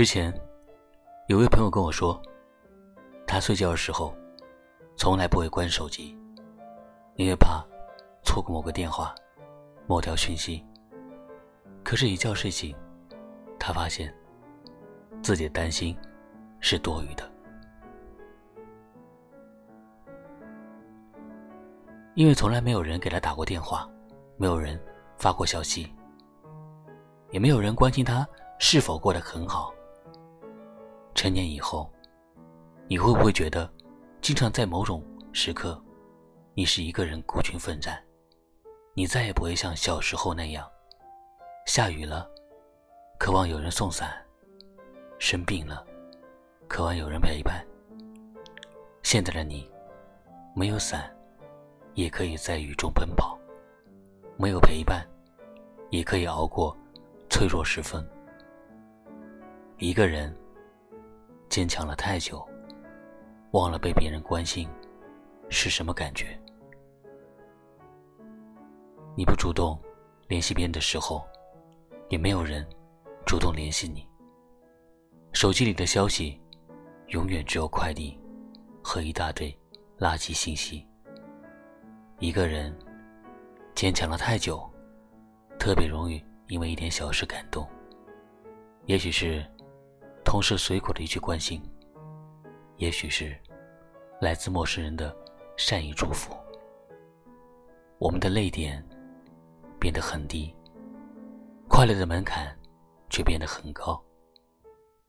[0.00, 0.32] 之前，
[1.26, 2.18] 有位朋友跟我说，
[3.26, 4.16] 他睡觉的时候，
[4.96, 6.18] 从来不会关手机，
[7.16, 7.62] 因为怕
[8.24, 9.14] 错过某个电话、
[9.86, 10.64] 某条讯息。
[11.84, 12.74] 可是，一觉睡醒，
[13.58, 14.10] 他发现
[15.20, 15.94] 自己的担心
[16.60, 17.30] 是多余的，
[22.14, 23.86] 因为从来没有人给他打过电话，
[24.38, 24.82] 没有人
[25.18, 25.94] 发过消息，
[27.32, 28.26] 也没有人关心他
[28.58, 29.74] 是否过得很好。
[31.20, 31.92] 成年以后，
[32.88, 33.70] 你会不会觉得，
[34.22, 35.78] 经常在某种时刻，
[36.54, 38.02] 你是一个人孤军奋战，
[38.94, 40.66] 你再也不会像小时候那样。
[41.66, 42.26] 下雨了，
[43.18, 44.08] 渴望有人送伞；
[45.18, 45.84] 生病了，
[46.66, 47.62] 渴望有人陪伴。
[49.02, 49.70] 现在的你，
[50.56, 51.14] 没有伞，
[51.92, 53.38] 也可以在雨中奔跑；
[54.38, 55.06] 没有陪伴，
[55.90, 56.74] 也可以熬过
[57.28, 58.02] 脆弱时分。
[59.76, 60.34] 一个人
[61.50, 62.42] 坚强了太久，
[63.50, 64.66] 忘了被别人关心
[65.50, 66.40] 是什么感觉。
[69.14, 69.78] 你不主动
[70.28, 71.22] 联系别人的时候。
[72.10, 72.68] 也没有人
[73.24, 74.04] 主动联系你。
[75.32, 76.40] 手机里的消息，
[77.10, 78.18] 永远只有快递
[78.82, 79.56] 和一大堆
[79.96, 80.84] 垃圾信息。
[82.18, 82.76] 一个人
[83.76, 84.68] 坚强了太久，
[85.56, 87.64] 特别容易因为一点小事感动。
[88.86, 89.48] 也许是
[90.24, 91.60] 同事随口的一句关心，
[92.76, 93.36] 也许是
[94.20, 95.14] 来自陌生人的
[95.56, 96.34] 善意祝福，
[97.98, 98.84] 我们的泪点
[99.78, 100.54] 变得很低。
[101.68, 102.56] 快乐的门槛
[103.08, 104.00] 却变得很高，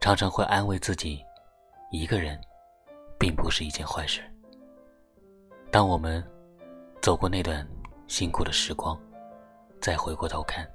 [0.00, 1.24] 常常会安慰自己，
[1.90, 2.40] 一个人
[3.18, 4.22] 并不是一件坏事。
[5.70, 6.22] 当我们
[7.00, 7.66] 走过那段
[8.06, 8.98] 辛苦的时光，
[9.80, 10.66] 再回过头看，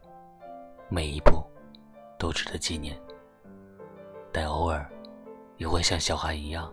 [0.90, 1.44] 每一步
[2.18, 2.96] 都值得纪念。
[4.32, 4.90] 但偶尔
[5.58, 6.72] 也会像小孩一样，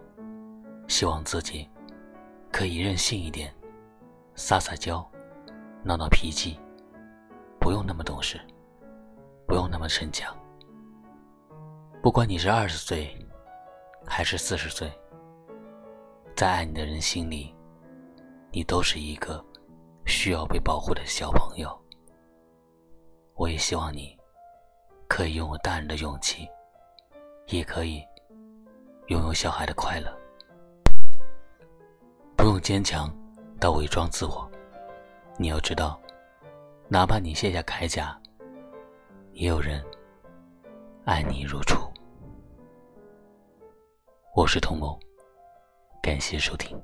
[0.89, 1.69] 希望自己
[2.53, 3.55] 可以任性一点，
[4.35, 5.05] 撒撒娇，
[5.83, 6.59] 闹闹脾气，
[7.61, 8.41] 不用那么懂事。
[9.47, 10.37] 不用那么逞强。
[12.03, 13.17] 不管你是二十岁，
[14.07, 14.93] 还是四十岁，
[16.37, 17.57] 在爱你的人心里，
[18.53, 19.43] 你都是一个
[20.05, 21.75] 需要被保护的小朋友。
[23.37, 24.15] 我也希望你，
[25.09, 26.47] 可以拥有大人的勇气，
[27.51, 28.05] 也可以
[29.07, 30.15] 拥有小孩的快乐。
[32.37, 33.11] 不用坚强
[33.59, 34.49] 到伪装自我。
[35.39, 36.01] 你要知道，
[36.89, 38.19] 哪怕你卸下铠甲。
[39.33, 39.85] 也有人
[41.05, 41.79] 爱你如初。
[44.35, 44.99] 我是童梦，
[46.03, 46.77] 感谢收听。